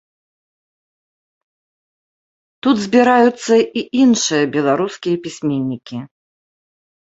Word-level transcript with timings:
Тут 2.65 2.81
збіраюцца 2.87 3.59
і 3.83 3.85
іншыя 4.03 4.43
беларускія 4.59 5.15
пісьменнікі. 5.29 5.97